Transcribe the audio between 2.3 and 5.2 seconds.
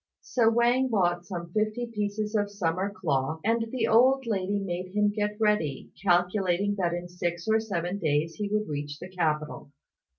of summer cloth; and the old lady made him